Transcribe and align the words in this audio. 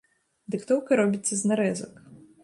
Дыктоўка 0.53 0.97
робіцца 1.01 1.33
з 1.41 1.51
нарэзак. 1.51 1.93